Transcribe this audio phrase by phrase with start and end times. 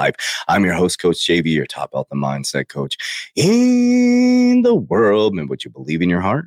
[0.00, 0.14] life.
[0.48, 2.96] I'm your host, Coach JV, your top health and mindset coach
[3.36, 5.34] in the world.
[5.34, 6.46] And what you believe in your heart,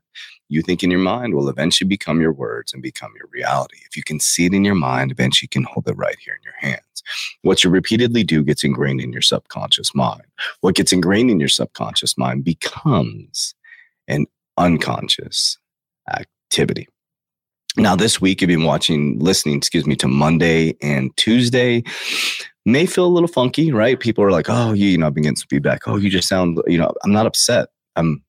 [0.50, 3.78] you think in your mind will eventually become your words and become your reality.
[3.86, 6.34] If you can see it in your mind, eventually you can hold it right here
[6.34, 7.04] in your hands.
[7.44, 10.24] What you repeatedly do gets ingrained in your subconscious mind.
[10.62, 13.54] What gets ingrained in your subconscious mind becomes
[14.08, 14.26] an
[14.58, 15.59] unconscious
[16.09, 16.88] activity.
[17.75, 21.84] Now, this week, you've been watching, listening, excuse me, to Monday and Tuesday
[22.66, 24.00] may feel a little funky, right?
[24.00, 25.88] People are like, oh, you, you know, I've been getting some feedback.
[25.88, 27.69] Oh, you just sound, you know, I'm not upset.
[27.96, 28.24] I'm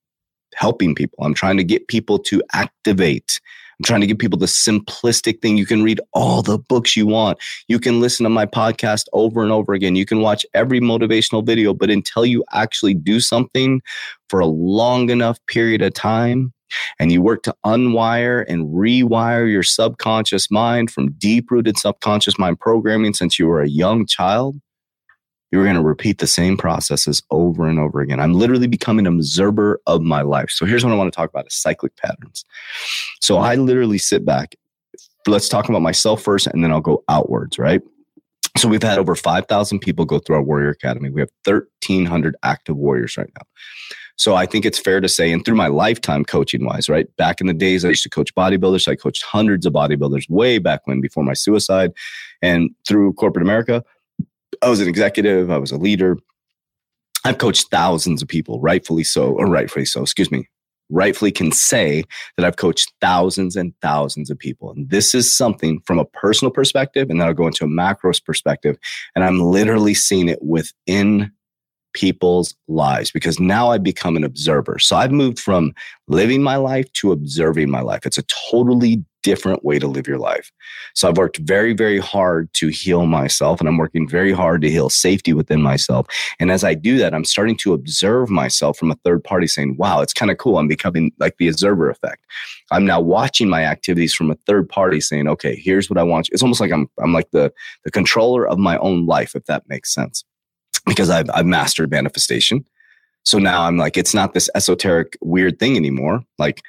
[0.55, 1.25] helping people.
[1.25, 3.41] I'm trying to get people to activate.
[3.78, 5.56] I'm trying to give people the simplistic thing.
[5.56, 7.39] You can read all the books you want.
[7.67, 9.97] You can listen to my podcast over and over again.
[9.97, 13.83] You can watch every motivational video, but until you actually do something
[14.28, 16.53] for a long enough period of time,
[16.99, 22.61] and you work to unwire and rewire your subconscious mind from deep rooted subconscious mind
[22.61, 24.57] programming since you were a young child,
[25.51, 28.19] you're going to repeat the same processes over and over again.
[28.19, 30.51] I'm literally becoming an observer of my life.
[30.51, 32.45] So here's what I want to talk about is cyclic patterns.
[33.21, 34.57] So I literally sit back.
[35.29, 37.81] Let's talk about myself first and then I'll go outwards, right?
[38.57, 41.11] So we've had over 5,000 people go through our Warrior Academy.
[41.11, 43.47] We have 1,300 active warriors right now.
[44.17, 47.07] So I think it's fair to say, and through my lifetime coaching wise, right?
[47.17, 48.87] Back in the days, I used to coach bodybuilders.
[48.87, 51.93] I coached hundreds of bodybuilders way back when before my suicide.
[52.41, 53.85] And through corporate America,
[54.63, 56.17] I was an executive, I was a leader.
[57.25, 60.49] I've coached thousands of people, rightfully so, or rightfully so, excuse me,
[60.91, 62.05] rightfully can say
[62.37, 64.71] that I've coached thousands and thousands of people.
[64.71, 68.23] And this is something from a personal perspective, and then I'll go into a macros
[68.23, 68.77] perspective.
[69.15, 71.33] And I'm literally seeing it within
[71.94, 74.78] people's lives because now I've become an observer.
[74.78, 75.72] So I've moved from
[76.09, 78.05] living my life to observing my life.
[78.05, 80.53] It's a totally different way to live your life.
[80.94, 84.71] So I've worked very, very hard to heal myself and I'm working very hard to
[84.71, 86.06] heal safety within myself.
[86.38, 89.77] And as I do that, I'm starting to observe myself from a third party saying,
[89.78, 90.59] wow, it's kind of cool.
[90.59, 92.22] I'm becoming like the observer effect.
[92.71, 96.28] I'm now watching my activities from a third party saying, okay, here's what I want.
[96.31, 97.50] It's almost like I'm, I'm like the,
[97.84, 100.22] the controller of my own life, if that makes sense
[100.87, 102.65] because I've, I've mastered manifestation.
[103.25, 106.22] So now I'm like, it's not this esoteric weird thing anymore.
[106.39, 106.62] Like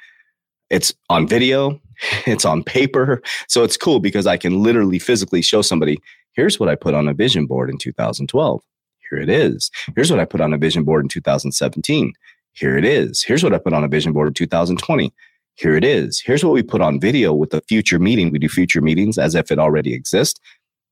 [0.70, 1.80] it's on video,
[2.26, 3.22] it's on paper.
[3.48, 5.98] So it's cool because I can literally physically show somebody,
[6.32, 8.62] here's what I put on a vision board in 2012.
[9.10, 9.70] Here it is.
[9.94, 12.12] Here's what I put on a vision board in 2017.
[12.52, 13.22] Here it is.
[13.22, 15.12] Here's what I put on a vision board in 2020.
[15.54, 16.20] Here it is.
[16.20, 18.30] Here's what we put on video with the future meeting.
[18.30, 20.40] We do future meetings as if it already exists.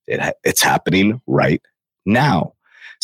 [0.06, 1.60] It, it's happening right
[2.06, 2.53] now.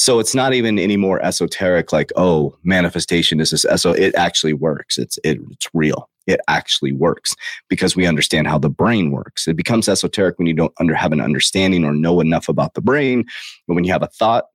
[0.01, 3.67] So it's not even any more esoteric, like, oh, manifestation is this.
[3.83, 4.97] So it actually works.
[4.97, 6.09] It's, it, it's real.
[6.27, 7.37] It actually works
[7.69, 9.47] because we understand how the brain works.
[9.47, 12.81] It becomes esoteric when you don't under, have an understanding or know enough about the
[12.81, 13.27] brain.
[13.69, 14.47] But when you have a thought,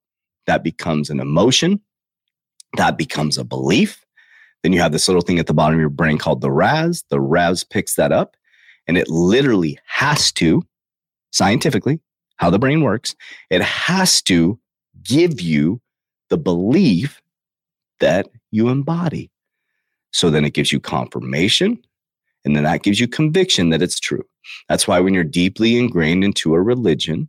[0.47, 1.79] that becomes an emotion,
[2.77, 4.03] that becomes a belief.
[4.63, 7.03] Then you have this little thing at the bottom of your brain called the RAS.
[7.11, 8.35] The RAS picks that up
[8.87, 10.63] and it literally has to,
[11.31, 11.99] scientifically,
[12.37, 13.15] how the brain works,
[13.51, 14.59] it has to
[15.05, 15.81] give you
[16.29, 17.21] the belief
[17.99, 19.31] that you embody.
[20.11, 21.77] So then it gives you confirmation
[22.45, 24.23] and then that gives you conviction that it's true.
[24.69, 27.27] That's why when you're deeply ingrained into a religion,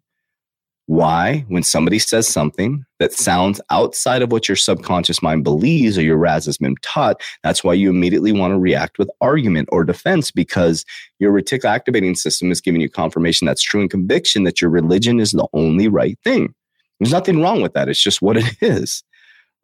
[0.89, 6.03] why, when somebody says something that sounds outside of what your subconscious mind believes or
[6.03, 9.83] your RAS has been taught, that's why you immediately want to react with argument or
[9.83, 10.85] defense because
[11.19, 15.19] your reticular activating system is giving you confirmation that's true and conviction that your religion
[15.19, 16.55] is the only right thing.
[16.99, 17.89] There's nothing wrong with that.
[17.89, 19.03] It's just what it is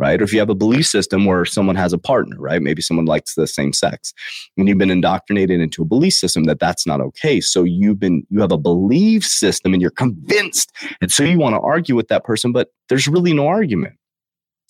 [0.03, 0.21] right?
[0.21, 2.61] Or if you have a belief system where someone has a partner, right?
[2.61, 4.13] Maybe someone likes the same sex,
[4.57, 7.41] and you've been indoctrinated into a belief system that that's not okay.
[7.41, 11.55] So you've been you have a belief system, and you're convinced, and so you want
[11.55, 13.95] to argue with that person, but there's really no argument.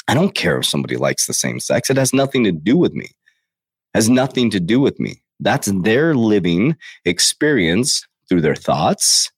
[0.07, 2.93] I don't care if somebody likes the same sex; it has nothing to do with
[2.93, 3.07] me.
[3.07, 5.23] It has nothing to do with me.
[5.41, 6.77] That's their living
[7.07, 9.31] experience through their thoughts,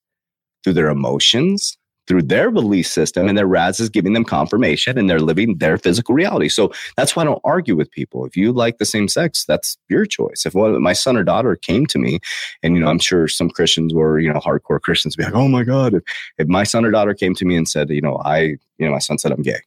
[0.64, 5.08] through their emotions, through their belief system and their RAS is giving them confirmation and
[5.08, 6.48] they're living their physical reality.
[6.48, 8.24] So that's why I don't argue with people.
[8.24, 10.44] If you like the same sex, that's your choice.
[10.44, 12.18] If my son or daughter came to me
[12.62, 15.48] and, you know, I'm sure some Christians were, you know, hardcore Christians be like, oh
[15.48, 16.02] my God, if,
[16.38, 18.92] if my son or daughter came to me and said, you know, I, you know,
[18.92, 19.60] my son said I'm gay.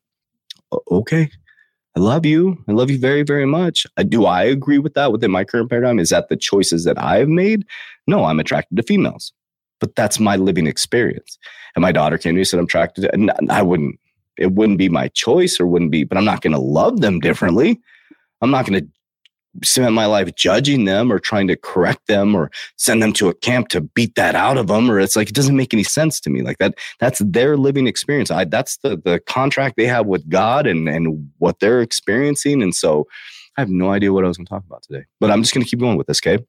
[0.92, 1.32] Okay.
[1.96, 2.64] I love you.
[2.68, 3.88] I love you very, very much.
[3.98, 5.98] Uh, do I agree with that within my current paradigm?
[5.98, 7.66] Is that the choices that I've made?
[8.06, 9.34] No, I'm attracted to females
[9.80, 11.38] but that's my living experience.
[11.76, 14.00] And my daughter came to me and said, I'm attracted to, and I wouldn't,
[14.38, 17.20] it wouldn't be my choice or wouldn't be, but I'm not going to love them
[17.20, 17.80] differently.
[18.42, 18.88] I'm not going to
[19.64, 23.34] spend my life judging them or trying to correct them or send them to a
[23.34, 24.92] camp to beat that out of them.
[24.92, 26.44] Or it's like, it doesn't make any sense to me.
[26.44, 28.30] Like that, that's their living experience.
[28.30, 32.62] I, that's the, the contract they have with God and, and what they're experiencing.
[32.62, 33.08] And so
[33.58, 35.56] I have no idea what I was going to talk about today, but I'm just
[35.56, 36.20] going to keep going with this.
[36.20, 36.44] Okay.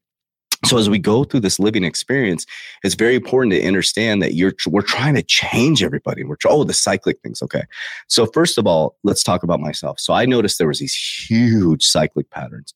[0.65, 2.45] So as we go through this living experience,
[2.83, 6.25] it's very important to understand that you're we're trying to change everybody.
[6.25, 7.41] We're oh the cyclic things.
[7.43, 7.63] Okay.
[8.09, 10.01] So first of all, let's talk about myself.
[10.01, 12.75] So I noticed there was these huge cyclic patterns.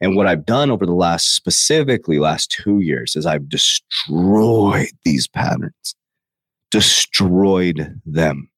[0.00, 5.28] And what I've done over the last specifically last 2 years is I've destroyed these
[5.28, 5.94] patterns.
[6.72, 8.50] Destroyed them.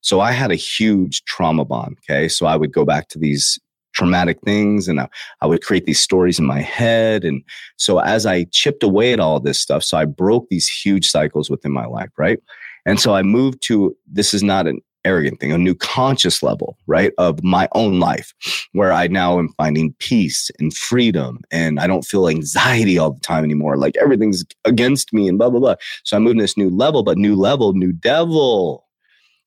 [0.00, 1.98] So I had a huge trauma bond.
[2.10, 2.26] Okay.
[2.26, 3.60] So I would go back to these
[3.98, 5.08] traumatic things and I,
[5.40, 7.42] I, would create these stories in my head and
[7.78, 11.50] so as i chipped away at all this stuff so i broke these huge cycles
[11.50, 12.38] within my life right?
[12.86, 16.76] And so i moved to this is not an arrogant thing a new conscious level
[16.86, 18.34] right of my own life
[18.72, 23.20] where i now am finding peace and freedom and i don't feel anxiety all the
[23.20, 25.74] time anymore like everything's against me and blah blah blah.
[26.04, 28.84] So i moved to this new level but new level new devil.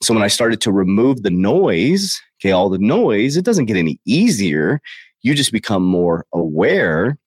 [0.04, 3.78] So when I started to remove the noise, okay, all the noise, it doesn't get
[3.78, 4.82] any easier.
[5.22, 7.18] You just become more aware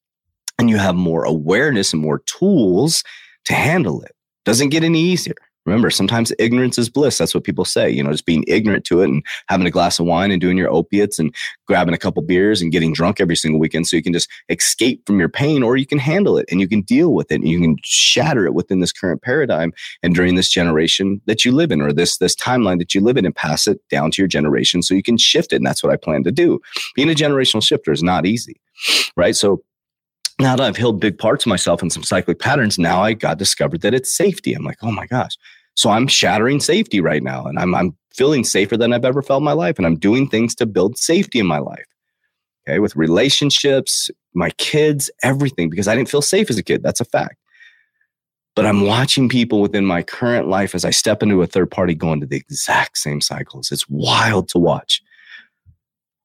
[0.59, 3.05] and you have more awareness and more tools
[3.45, 4.13] to handle it.
[4.45, 5.35] Doesn't get any easier.
[5.67, 7.19] Remember, sometimes ignorance is bliss.
[7.19, 7.91] That's what people say.
[7.91, 10.59] You know, just being ignorant to it and having a glass of wine and doing
[10.59, 11.35] your opiates and
[11.67, 15.07] grabbing a couple beers and getting drunk every single weekend so you can just escape
[15.07, 17.49] from your pain or you can handle it and you can deal with it and
[17.49, 19.73] you can shatter it within this current paradigm
[20.03, 23.17] and during this generation that you live in or this this timeline that you live
[23.17, 25.57] in and pass it down to your generation so you can shift it.
[25.57, 26.61] And that's what I plan to do.
[26.95, 28.61] Being a generational shifter is not easy,
[29.17, 29.35] right?
[29.35, 29.63] So
[30.41, 33.39] now that I've healed big parts of myself and some cyclic patterns, now I got
[33.39, 34.53] discovered that it's safety.
[34.53, 35.37] I'm like, oh my gosh.
[35.77, 39.41] So I'm shattering safety right now and I'm, I'm feeling safer than I've ever felt
[39.41, 39.77] in my life.
[39.77, 41.87] And I'm doing things to build safety in my life.
[42.67, 42.79] Okay.
[42.79, 46.83] With relationships, my kids, everything, because I didn't feel safe as a kid.
[46.83, 47.37] That's a fact.
[48.57, 51.95] But I'm watching people within my current life as I step into a third party
[51.95, 53.73] go into the exact same cycles.
[53.73, 55.03] It's wild to watch.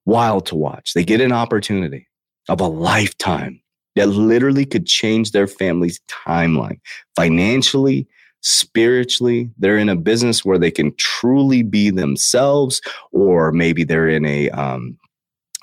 [0.05, 0.93] Wild to watch.
[0.93, 2.07] They get an opportunity
[2.47, 3.61] of a lifetime
[3.99, 6.79] that literally could change their family's timeline
[7.17, 8.07] financially,
[8.39, 9.49] spiritually.
[9.57, 14.51] They're in a business where they can truly be themselves, or maybe they're in a,
[14.51, 14.97] um,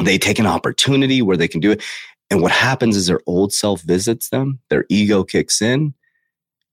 [0.05, 1.83] they take an opportunity where they can do it.
[2.29, 5.95] And what happens is their old self visits them, their ego kicks in,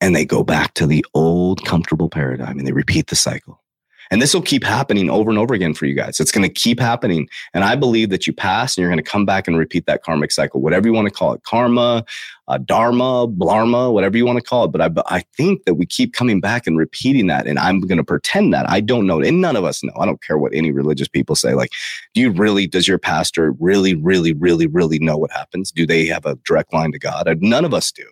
[0.02, 3.63] and they go back to the old comfortable paradigm and they repeat the cycle.
[4.12, 6.20] And this will keep happening over and over again for you guys.
[6.20, 7.28] It's going to keep happening.
[7.54, 10.04] And I believe that you pass and you're going to come back and repeat that
[10.04, 12.06] karmic cycle, whatever you want to call it karma,
[12.48, 14.68] uh, dharma, blarma, whatever you want to call it.
[14.70, 17.48] But I, I think that we keep coming back and repeating that.
[17.48, 19.22] And I'm going to pretend that I don't know.
[19.22, 19.94] And none of us know.
[20.00, 21.54] I don't care what any religious people say.
[21.54, 21.72] Like,
[22.14, 25.72] do you really, does your pastor really, really, really, really know what happens?
[25.72, 27.28] Do they have a direct line to God?
[27.42, 28.06] None of us do,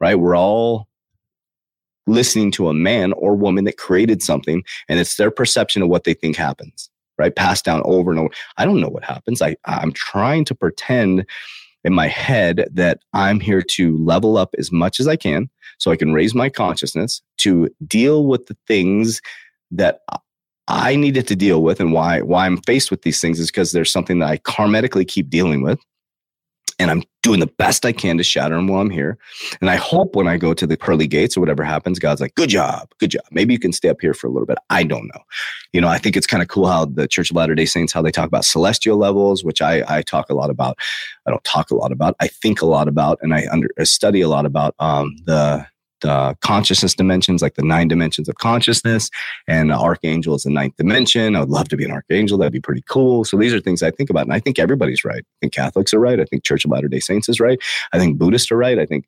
[0.00, 0.18] right?
[0.18, 0.88] We're all
[2.06, 6.04] listening to a man or woman that created something and it's their perception of what
[6.04, 7.34] they think happens right?
[7.34, 8.30] Passed down over and over.
[8.58, 9.40] I don't know what happens.
[9.42, 11.24] I i'm trying to pretend
[11.84, 15.48] in my head that i'm here to level up as much as i can
[15.78, 19.20] so i can raise my consciousness to deal with the things
[19.70, 20.00] that
[20.68, 23.72] I needed to deal with and why why I'm faced with these things is because
[23.72, 25.78] there's something that I karmatically keep dealing with.
[26.78, 29.16] And I'm doing the best I can to shatter them while I'm here.
[29.60, 32.34] And I hope when I go to the pearly gates or whatever happens, God's like,
[32.34, 33.24] good job, good job.
[33.30, 34.58] Maybe you can stay up here for a little bit.
[34.68, 35.22] I don't know.
[35.72, 37.92] You know, I think it's kind of cool how the Church of Latter day Saints,
[37.92, 40.78] how they talk about celestial levels, which I, I talk a lot about.
[41.26, 42.14] I don't talk a lot about.
[42.20, 45.66] I think a lot about, and I, under, I study a lot about um, the
[46.00, 49.10] the consciousness dimensions, like the nine dimensions of consciousness,
[49.48, 51.36] and the archangel is the ninth dimension.
[51.36, 52.38] I would love to be an archangel.
[52.38, 53.24] That'd be pretty cool.
[53.24, 54.24] So these are things I think about.
[54.24, 55.24] And I think everybody's right.
[55.24, 56.20] I think Catholics are right.
[56.20, 57.58] I think Church of Latter day Saints is right.
[57.92, 58.78] I think Buddhists are right.
[58.78, 59.06] I think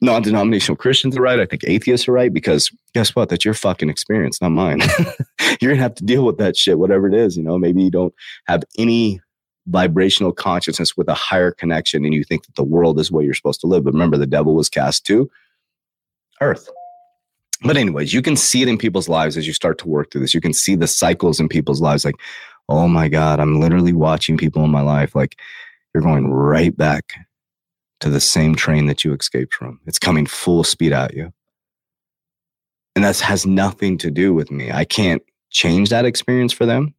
[0.00, 1.40] non denominational Christians are right.
[1.40, 3.28] I think atheists are right because guess what?
[3.28, 4.80] That's your fucking experience, not mine.
[5.60, 7.36] You're going to have to deal with that shit, whatever it is.
[7.36, 8.14] You know, maybe you don't
[8.46, 9.20] have any
[9.66, 13.34] vibrational consciousness with a higher connection and you think that the world is where you're
[13.34, 13.84] supposed to live.
[13.84, 15.30] But remember, the devil was cast too
[16.40, 16.68] earth.
[17.62, 20.22] But, anyways, you can see it in people's lives as you start to work through
[20.22, 20.34] this.
[20.34, 22.04] You can see the cycles in people's lives.
[22.04, 22.14] Like,
[22.68, 25.14] oh my God, I'm literally watching people in my life.
[25.14, 25.36] Like,
[25.92, 27.14] you're going right back
[28.00, 29.78] to the same train that you escaped from.
[29.86, 31.32] It's coming full speed at you.
[32.96, 34.72] And that has nothing to do with me.
[34.72, 36.94] I can't change that experience for them.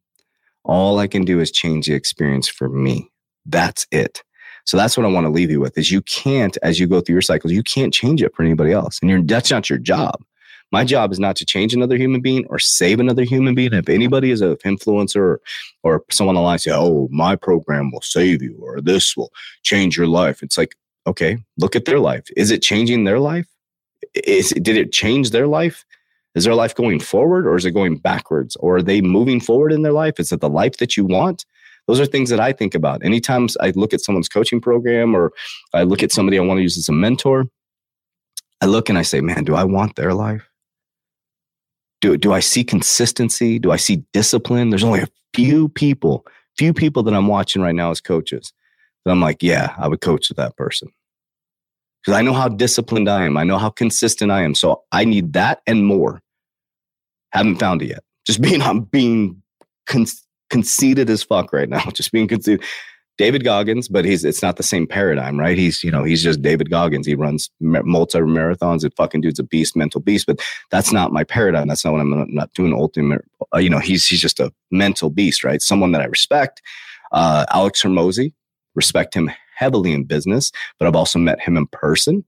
[0.64, 3.10] All I can do is change the experience for me.
[3.44, 4.22] That's it.
[4.64, 7.00] So that's what I want to leave you with is you can't, as you go
[7.00, 8.98] through your cycles, you can't change it for anybody else.
[9.00, 10.22] And you're, that's not your job.
[10.70, 13.74] My job is not to change another human being or save another human being.
[13.74, 15.36] If anybody is an influencer
[15.82, 19.30] or, someone online say, oh, my program will save you or this will
[19.62, 20.42] change your life.
[20.42, 20.74] It's like,
[21.06, 22.24] okay, look at their life.
[22.36, 23.46] Is it changing their life?
[24.14, 25.84] Is did it change their life?
[26.34, 28.56] Is their life going forward or is it going backwards?
[28.56, 30.18] Or are they moving forward in their life?
[30.18, 31.44] Is it the life that you want?
[31.88, 33.04] Those are things that I think about.
[33.04, 35.32] Anytime I look at someone's coaching program or
[35.74, 37.46] I look at somebody I want to use as a mentor,
[38.60, 40.48] I look and I say, man, do I want their life?
[42.00, 43.58] Do, do I see consistency?
[43.58, 44.70] Do I see discipline?
[44.70, 46.24] There's only a few people,
[46.56, 48.52] few people that I'm watching right now as coaches
[49.04, 50.88] that I'm like, yeah, I would coach that person.
[52.02, 53.36] Because I know how disciplined I am.
[53.36, 54.54] I know how consistent I am.
[54.54, 56.20] So I need that and more.
[57.32, 58.02] Haven't found it yet.
[58.26, 59.42] Just being, I'm being
[59.86, 62.62] cons- conceited as fuck right now, just being conceited.
[63.18, 65.58] David Goggins, but he's it's not the same paradigm, right?
[65.58, 67.06] He's you know he's just David Goggins.
[67.06, 68.84] He runs multi marathons.
[68.84, 70.26] And fucking dude's a beast, mental beast.
[70.26, 70.40] But
[70.70, 71.68] that's not my paradigm.
[71.68, 72.72] That's not what I'm, not doing.
[72.72, 73.22] Ultimate,
[73.54, 75.60] uh, you know, he's he's just a mental beast, right?
[75.60, 76.62] Someone that I respect.
[77.12, 78.32] Uh, Alex Hormozi,
[78.74, 82.24] respect him heavily in business, but I've also met him in person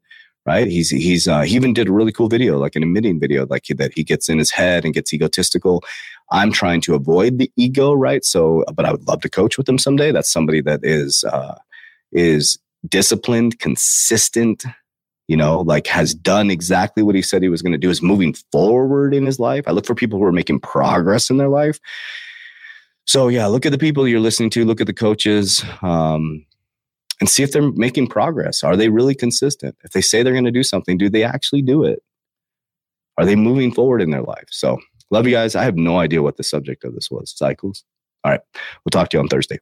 [0.46, 0.66] right?
[0.66, 3.64] He's he's uh, he even did a really cool video, like an admitting video, like
[3.66, 5.82] he, that he gets in his head and gets egotistical.
[6.30, 8.24] I'm trying to avoid the ego, right?
[8.24, 10.12] So, but I would love to coach with him someday.
[10.12, 11.58] That's somebody that is uh,
[12.12, 12.58] is
[12.88, 14.64] disciplined, consistent.
[15.26, 17.88] You know, like has done exactly what he said he was going to do.
[17.88, 19.64] Is moving forward in his life.
[19.66, 21.80] I look for people who are making progress in their life.
[23.06, 24.64] So yeah, look at the people you're listening to.
[24.64, 25.64] Look at the coaches.
[25.82, 26.44] Um,
[27.24, 28.62] and see if they're making progress.
[28.62, 29.78] Are they really consistent?
[29.82, 32.00] If they say they're going to do something, do they actually do it?
[33.16, 34.44] Are they moving forward in their life?
[34.50, 34.78] So,
[35.10, 35.56] love you guys.
[35.56, 37.32] I have no idea what the subject of this was.
[37.34, 37.82] Cycles.
[38.24, 38.42] All right.
[38.54, 39.58] We'll talk to you on Thursday.